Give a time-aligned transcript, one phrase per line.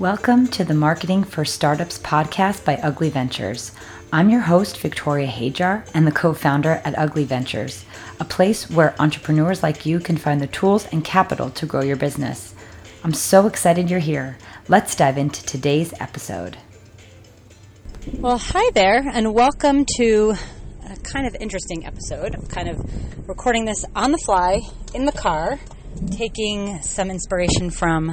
[0.00, 3.70] Welcome to the Marketing for Startups podcast by Ugly Ventures.
[4.12, 7.84] I'm your host, Victoria Hajar, and the co founder at Ugly Ventures,
[8.18, 11.94] a place where entrepreneurs like you can find the tools and capital to grow your
[11.94, 12.56] business.
[13.04, 14.36] I'm so excited you're here.
[14.66, 16.56] Let's dive into today's episode.
[18.14, 20.34] Well, hi there, and welcome to
[20.90, 22.34] a kind of interesting episode.
[22.34, 24.60] I'm kind of recording this on the fly
[24.92, 25.60] in the car,
[26.10, 28.12] taking some inspiration from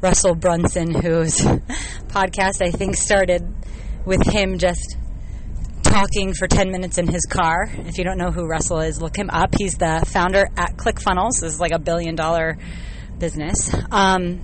[0.00, 1.36] Russell Brunson, whose
[2.08, 3.42] podcast I think started
[4.04, 4.96] with him just
[5.82, 7.68] talking for 10 minutes in his car.
[7.86, 9.54] If you don't know who Russell is, look him up.
[9.58, 11.40] He's the founder at ClickFunnels.
[11.40, 12.58] This is like a billion dollar
[13.18, 13.74] business.
[13.90, 14.40] Um,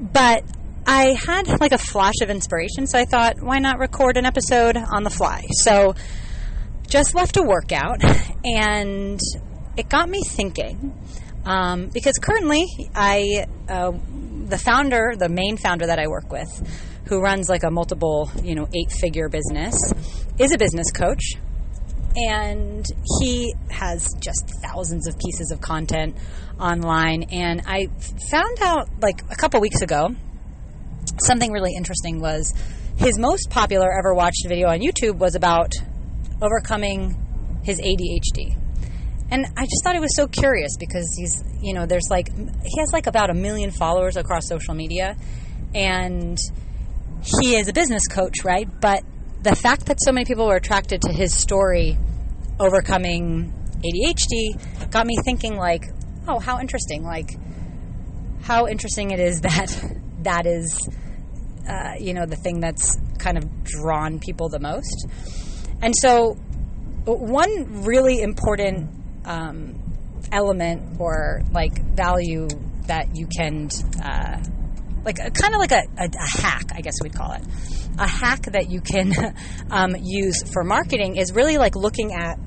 [0.00, 0.44] but
[0.86, 4.76] I had like a flash of inspiration, so I thought, why not record an episode
[4.76, 5.44] on the fly?
[5.50, 5.94] So
[6.88, 8.02] just left a workout,
[8.44, 9.20] and
[9.76, 10.98] it got me thinking.
[11.44, 13.92] Um, because currently, I uh,
[14.48, 16.48] the founder, the main founder that I work with,
[17.06, 19.74] who runs like a multiple, you know, eight figure business,
[20.38, 21.34] is a business coach.
[22.16, 22.84] And
[23.20, 26.16] he has just thousands of pieces of content
[26.58, 27.24] online.
[27.24, 27.88] And I
[28.30, 30.14] found out like a couple weeks ago,
[31.20, 32.52] something really interesting was
[32.96, 35.74] his most popular ever watched video on YouTube was about
[36.42, 37.14] overcoming
[37.62, 38.56] his ADHD.
[39.30, 42.80] And I just thought it was so curious because he's, you know, there's like, he
[42.80, 45.16] has like about a million followers across social media.
[45.74, 46.38] And
[47.40, 48.68] he is a business coach, right?
[48.80, 49.02] But
[49.42, 51.98] the fact that so many people were attracted to his story
[52.58, 53.52] overcoming
[53.84, 55.84] ADHD got me thinking, like,
[56.26, 57.04] oh, how interesting.
[57.04, 57.36] Like,
[58.42, 60.88] how interesting it is that that is,
[61.68, 65.06] uh, you know, the thing that's kind of drawn people the most.
[65.82, 66.34] And so,
[67.04, 68.97] one really important
[69.28, 69.80] um,
[70.32, 72.48] element or like value
[72.86, 73.68] that you can
[74.02, 74.42] uh,
[75.04, 77.42] like kind of like a, a, a, hack i guess we'd call it.
[77.98, 79.12] A hack that you can
[79.70, 82.38] um, use for marketing is really like looking at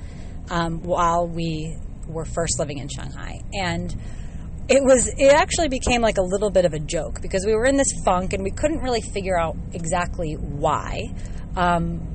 [0.50, 1.78] um, while we
[2.08, 3.40] were first living in Shanghai.
[3.54, 3.92] And
[4.70, 7.66] it was it actually became like a little bit of a joke because we were
[7.66, 11.04] in this funk and we couldn't really figure out exactly why.
[11.56, 12.14] Um,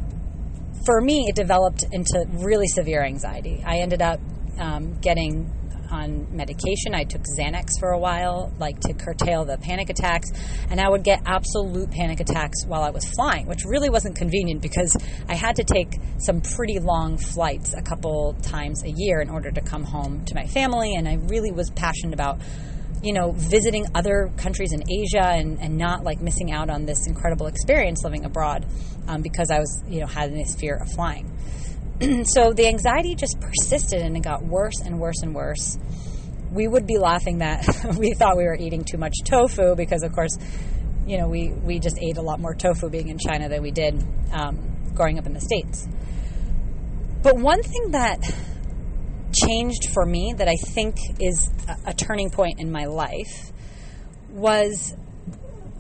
[0.84, 3.62] for me, it developed into really severe anxiety.
[3.64, 4.20] I ended up
[4.58, 5.50] um, getting
[5.92, 6.94] on medication.
[6.94, 10.30] I took Xanax for a while, like to curtail the panic attacks,
[10.70, 14.62] and I would get absolute panic attacks while I was flying, which really wasn't convenient
[14.62, 14.96] because
[15.28, 19.50] I had to take some pretty long flights a couple times a year in order
[19.50, 22.40] to come home to my family, and I really was passionate about
[23.02, 27.06] you know, visiting other countries in Asia and, and not like missing out on this
[27.08, 28.64] incredible experience living abroad
[29.08, 31.36] um, because I was, you know, had this fear of flying.
[32.24, 35.78] so the anxiety just persisted and it got worse and worse and worse.
[36.50, 37.64] We would be laughing that
[37.98, 40.36] we thought we were eating too much tofu because, of course,
[41.06, 43.70] you know, we, we just ate a lot more tofu being in China than we
[43.70, 44.02] did
[44.32, 44.58] um,
[44.94, 45.86] growing up in the States.
[47.22, 48.18] But one thing that
[49.32, 53.52] changed for me that I think is a, a turning point in my life
[54.30, 54.94] was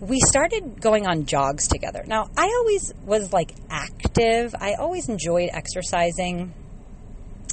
[0.02, 2.02] we started going on jogs together.
[2.04, 4.52] Now, I always was like active.
[4.58, 6.52] I always enjoyed exercising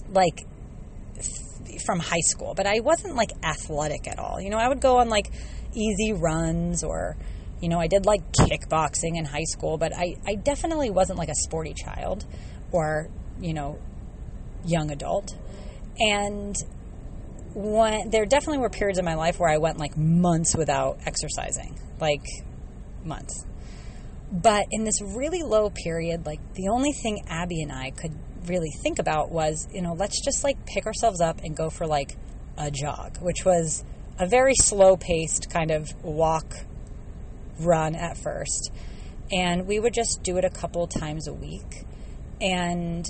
[0.09, 0.47] like
[1.19, 4.41] f- from high school, but I wasn't like athletic at all.
[4.41, 5.31] You know, I would go on like
[5.75, 7.15] easy runs or
[7.61, 11.29] you know, I did like kickboxing in high school, but I, I definitely wasn't like
[11.29, 12.25] a sporty child
[12.71, 13.09] or,
[13.39, 13.77] you know,
[14.65, 15.35] young adult.
[15.99, 16.55] And
[17.53, 21.79] when, there definitely were periods in my life where I went like months without exercising,
[21.99, 22.25] like
[23.03, 23.45] months.
[24.31, 28.15] But in this really low period, like the only thing Abby and I could
[28.45, 31.87] really think about was, you know, let's just like pick ourselves up and go for
[31.87, 32.15] like
[32.57, 33.83] a jog, which was
[34.19, 36.53] a very slow paced kind of walk
[37.59, 38.71] run at first.
[39.31, 41.85] And we would just do it a couple times a week.
[42.41, 43.05] And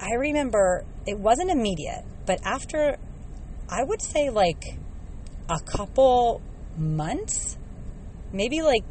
[0.00, 2.98] I remember it wasn't immediate, but after
[3.68, 4.62] I would say like
[5.48, 6.40] a couple
[6.76, 7.56] months,
[8.32, 8.84] maybe like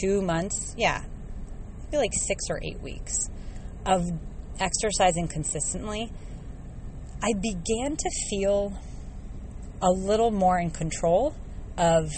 [0.00, 1.04] two months, yeah,
[1.84, 3.28] maybe like six or eight weeks
[3.84, 4.02] of
[4.58, 6.10] exercising consistently,
[7.22, 8.78] I began to feel
[9.82, 11.34] a little more in control
[11.76, 12.10] of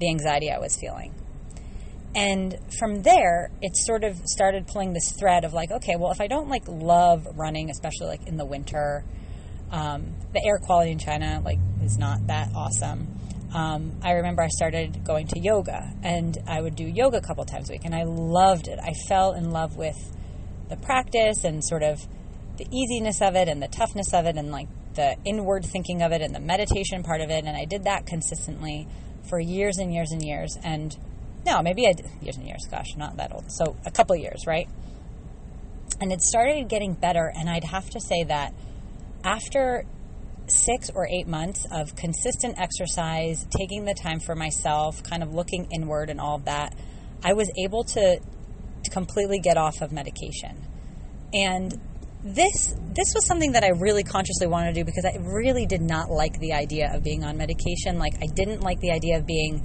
[0.00, 1.14] the anxiety I was feeling.
[2.14, 6.20] And from there, it sort of started pulling this thread of like, okay, well, if
[6.20, 9.04] I don't like love running, especially like in the winter,
[9.70, 13.06] um, the air quality in China like is not that awesome.
[13.54, 17.44] Um, I remember I started going to yoga, and I would do yoga a couple
[17.46, 18.78] times a week, and I loved it.
[18.78, 19.96] I fell in love with
[20.68, 22.06] the practice and sort of
[22.58, 26.12] the easiness of it, and the toughness of it, and like the inward thinking of
[26.12, 27.44] it, and the meditation part of it.
[27.46, 28.86] And I did that consistently
[29.30, 30.58] for years and years and years.
[30.62, 30.94] And
[31.46, 32.66] no, maybe I did years and years.
[32.70, 33.50] Gosh, not that old.
[33.50, 34.68] So a couple years, right?
[36.00, 38.52] And it started getting better, and I'd have to say that
[39.24, 39.84] after
[40.50, 45.68] six or eight months of consistent exercise, taking the time for myself, kind of looking
[45.72, 46.74] inward and all of that,
[47.22, 50.64] I was able to, to completely get off of medication.
[51.34, 51.78] And
[52.24, 55.80] this this was something that I really consciously wanted to do because I really did
[55.80, 57.98] not like the idea of being on medication.
[57.98, 59.62] Like I didn't like the idea of being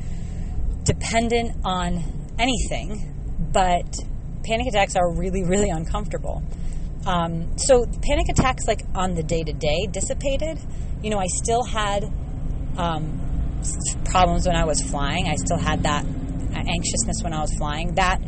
[0.84, 2.04] dependent on
[2.38, 3.98] anything, but
[4.44, 6.44] panic attacks are really really uncomfortable.
[7.06, 10.60] Um, so panic attacks, like on the day to day, dissipated.
[11.02, 12.06] You know, I still had
[12.78, 13.62] um,
[14.06, 15.28] problems when I was flying.
[15.28, 16.06] I still had that
[16.56, 17.96] anxiousness when I was flying.
[17.96, 18.22] That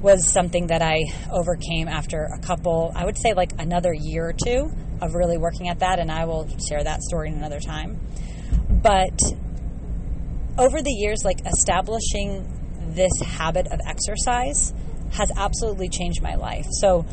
[0.00, 1.00] was something that I
[1.32, 5.68] overcame after a couple, I would say like another year or two of really working
[5.68, 8.00] at that, and I will share that story in another time.
[8.68, 9.18] But
[10.58, 14.72] over the years, like establishing this habit of exercise
[15.12, 16.66] has absolutely changed my life.
[16.70, 17.06] So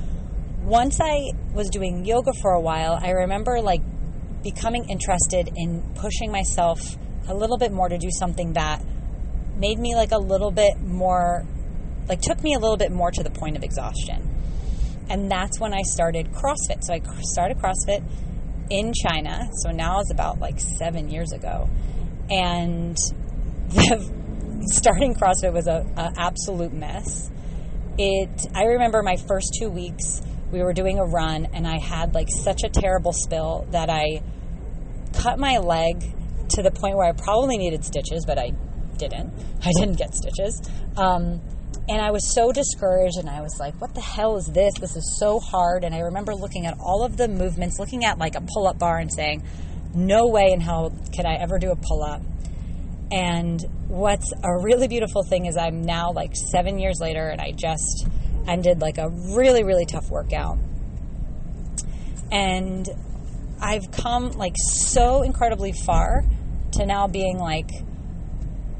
[0.63, 3.81] once I was doing yoga for a while, I remember like
[4.43, 6.97] becoming interested in pushing myself
[7.27, 8.83] a little bit more to do something that
[9.57, 11.45] made me like a little bit more
[12.07, 14.27] like took me a little bit more to the point of exhaustion.
[15.09, 16.83] And that's when I started CrossFit.
[16.83, 18.03] So I started CrossFit
[18.69, 19.47] in China.
[19.63, 21.69] So now it's about like 7 years ago.
[22.29, 22.95] And
[23.69, 27.29] the, starting CrossFit was a, a absolute mess.
[27.97, 32.13] It I remember my first 2 weeks we were doing a run and I had
[32.13, 34.21] like such a terrible spill that I
[35.13, 36.01] cut my leg
[36.49, 38.51] to the point where I probably needed stitches, but I
[38.97, 39.33] didn't.
[39.63, 40.61] I didn't get stitches.
[40.97, 41.41] Um,
[41.89, 44.73] and I was so discouraged and I was like, what the hell is this?
[44.79, 45.83] This is so hard.
[45.83, 48.77] And I remember looking at all of the movements, looking at like a pull up
[48.77, 49.43] bar and saying,
[49.93, 52.21] no way in hell could I ever do a pull up.
[53.11, 57.51] And what's a really beautiful thing is I'm now like seven years later and I
[57.51, 58.07] just
[58.47, 60.57] and did like a really, really tough workout.
[62.31, 62.87] And
[63.61, 66.23] I've come like so incredibly far
[66.73, 67.69] to now being like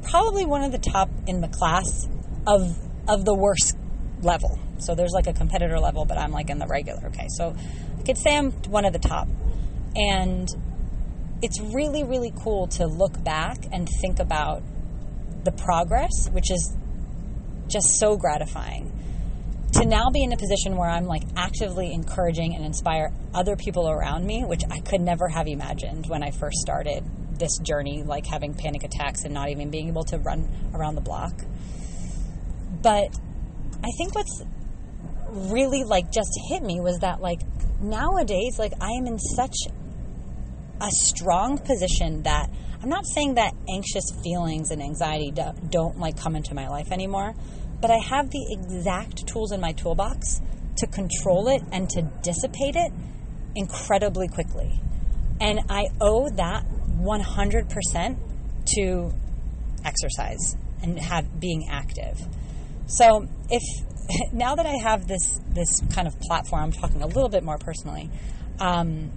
[0.04, 2.08] probably one of the top in the class
[2.48, 2.78] of
[3.08, 3.76] of the worst
[4.22, 4.60] level.
[4.80, 7.08] So there's like a competitor level, but I'm like in the regular.
[7.08, 7.56] Okay, so
[8.00, 9.28] I could say I'm one of the top.
[9.96, 10.48] And
[11.42, 14.64] it's really, really cool to look back and think about
[15.44, 16.76] the progress, which is
[17.68, 18.91] just so gratifying
[19.74, 23.90] to now be in a position where I'm like actively encouraging and inspire other people
[23.90, 27.04] around me, which I could never have imagined when I first started
[27.40, 31.02] this journey, like having panic attacks and not even being able to run around the
[31.02, 31.34] block.
[32.82, 33.10] But
[33.84, 34.44] I think what's
[35.30, 37.42] really like just hit me was that like
[37.82, 39.56] nowadays, like I am in such
[40.82, 42.50] a strong position that
[42.82, 45.32] I'm not saying that anxious feelings and anxiety
[45.70, 47.36] don't like come into my life anymore,
[47.82, 50.42] but I have the exact tools in my toolbox
[50.78, 52.92] to control it and to dissipate it
[53.56, 54.80] incredibly quickly.
[55.40, 56.66] And I owe that
[57.00, 58.18] 100%
[58.76, 59.12] to
[59.84, 62.20] exercise and have being active.
[62.86, 63.64] So if
[64.34, 67.58] now that I have this this kind of platform, I'm talking a little bit more
[67.58, 68.10] personally.
[68.60, 69.12] Um,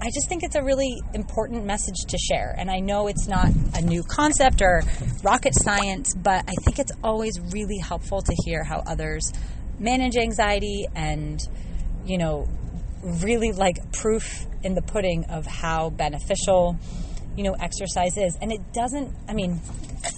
[0.00, 2.54] I just think it's a really important message to share.
[2.56, 4.82] And I know it's not a new concept or
[5.22, 9.32] rocket science, but I think it's always really helpful to hear how others
[9.78, 11.40] manage anxiety and,
[12.04, 12.48] you know,
[13.02, 16.76] really like proof in the pudding of how beneficial,
[17.36, 18.36] you know, exercise is.
[18.40, 19.60] And it doesn't, I mean,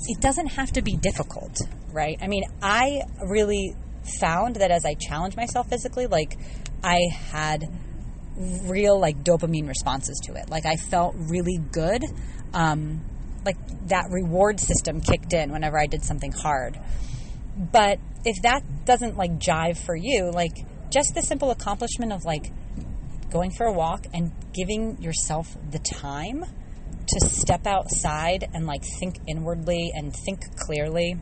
[0.09, 1.56] it doesn't have to be difficult,
[1.92, 2.18] right?
[2.21, 3.75] I mean, I really
[4.21, 6.37] found that as I challenged myself physically, like
[6.83, 7.64] I had
[8.36, 10.50] real like dopamine responses to it.
[10.50, 12.02] Like I felt really good.
[12.52, 13.04] Um,
[13.44, 13.56] like
[13.88, 16.78] that reward system kicked in whenever I did something hard.
[17.56, 22.52] But if that doesn't like jive for you, like just the simple accomplishment of like
[23.30, 26.44] going for a walk and giving yourself the time
[27.08, 31.16] to step outside and like think inwardly and think clearly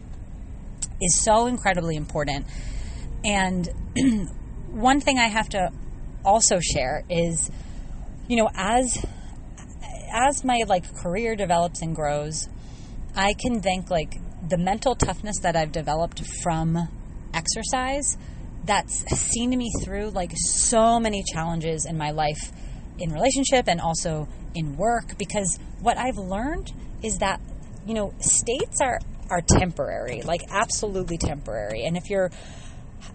[1.01, 2.47] is so incredibly important.
[3.25, 3.69] And
[4.71, 5.71] one thing I have to
[6.25, 7.51] also share is,
[8.29, 9.05] you know, as
[10.13, 12.49] as my like career develops and grows,
[13.17, 14.15] I can thank like
[14.49, 16.89] the mental toughness that I've developed from
[17.33, 18.17] exercise
[18.65, 22.53] that's seen me through like so many challenges in my life
[22.99, 27.41] in relationship and also in work because what I've learned is that
[27.87, 29.01] you know states are
[29.31, 31.85] are temporary like absolutely temporary.
[31.85, 32.31] And if you're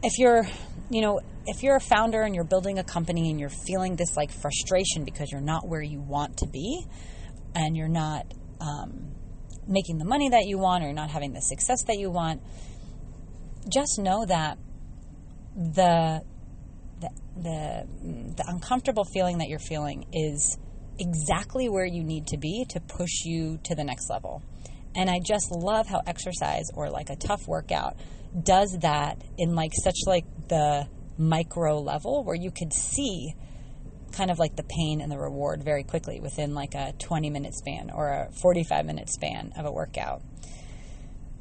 [0.03, 0.45] if you're
[0.89, 4.15] you know if you're a founder and you're building a company and you're feeling this
[4.15, 6.85] like frustration because you're not where you want to be
[7.55, 9.15] and you're not um,
[9.67, 12.41] making the money that you want or not having the success that you want,
[13.67, 14.59] just know that
[15.55, 16.21] the
[17.01, 17.87] the the,
[18.35, 20.57] the uncomfortable feeling that you're feeling is
[20.99, 24.43] exactly where you need to be to push you to the next level.
[24.93, 27.95] And I just love how exercise or like a tough workout
[28.43, 30.87] does that in like such like the
[31.19, 33.33] micro level where you could see
[34.11, 37.53] kind of like the pain and the reward very quickly within like a 20 minute
[37.53, 40.21] span or a 45 minute span of a workout.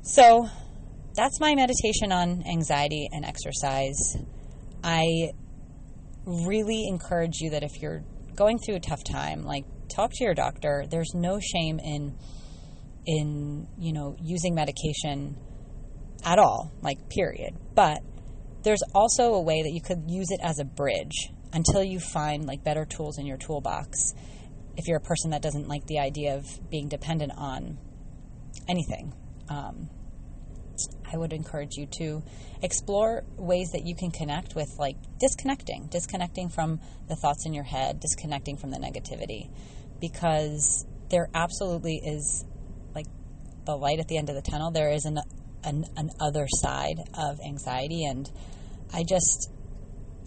[0.02, 0.49] So
[1.14, 4.16] that's my meditation on anxiety and exercise.
[4.82, 5.30] I
[6.26, 8.02] really encourage you that if you're
[8.35, 10.85] going through a tough time, like talk to your doctor.
[10.88, 12.16] There's no shame in
[13.06, 15.37] in, you know, using medication
[16.25, 17.56] at all, like period.
[17.75, 18.02] But
[18.68, 22.44] there's also a way that you could use it as a bridge until you find
[22.44, 24.12] like better tools in your toolbox.
[24.76, 27.78] If you're a person that doesn't like the idea of being dependent on
[28.68, 29.14] anything,
[29.48, 29.88] um,
[31.10, 32.22] I would encourage you to
[32.62, 37.64] explore ways that you can connect with like disconnecting, disconnecting from the thoughts in your
[37.64, 39.48] head, disconnecting from the negativity,
[39.98, 42.44] because there absolutely is
[42.94, 43.06] like
[43.64, 44.70] the light at the end of the tunnel.
[44.70, 45.20] There is an
[45.64, 48.04] an, an other side of anxiety.
[48.04, 48.30] And
[48.92, 49.50] I just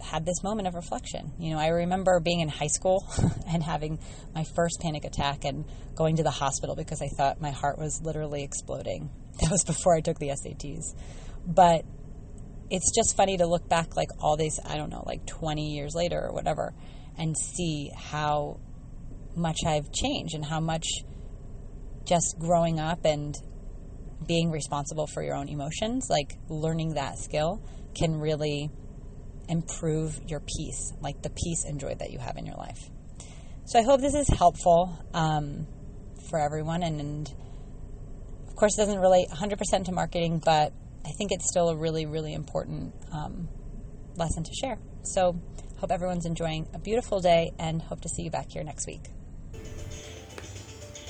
[0.02, 1.32] had this moment of reflection.
[1.38, 3.04] You know, I remember being in high school
[3.48, 3.98] and having
[4.34, 5.64] my first panic attack and
[5.94, 9.10] going to the hospital because I thought my heart was literally exploding.
[9.40, 10.94] That was before I took the SATs.
[11.46, 11.86] But
[12.68, 15.94] it's just funny to look back like all these, I don't know, like 20 years
[15.94, 16.74] later or whatever,
[17.16, 18.60] and see how
[19.34, 20.86] much I've changed and how much
[22.04, 23.34] just growing up and
[24.26, 27.62] being responsible for your own emotions, like learning that skill,
[27.94, 28.70] can really
[29.48, 32.90] improve your peace, like the peace and joy that you have in your life.
[33.64, 35.66] So I hope this is helpful um,
[36.28, 36.82] for everyone.
[36.82, 37.34] And, and,
[38.48, 40.72] of course, it doesn't relate 100% to marketing, but
[41.04, 43.48] I think it's still a really, really important um,
[44.16, 44.78] lesson to share.
[45.02, 45.40] So
[45.78, 49.02] hope everyone's enjoying a beautiful day and hope to see you back here next week.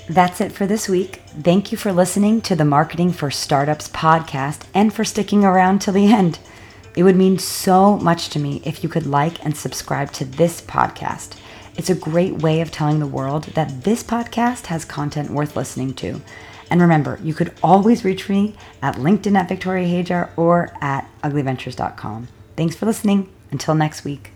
[0.09, 1.21] That's it for this week.
[1.41, 5.93] Thank you for listening to the Marketing for Startups podcast and for sticking around till
[5.93, 6.39] the end.
[6.95, 10.61] It would mean so much to me if you could like and subscribe to this
[10.61, 11.39] podcast.
[11.75, 15.93] It's a great way of telling the world that this podcast has content worth listening
[15.95, 16.21] to.
[16.69, 22.27] And remember, you could always reach me at LinkedIn at Victoria Hajar or at uglyventures.com.
[22.55, 23.29] Thanks for listening.
[23.51, 24.31] Until next week.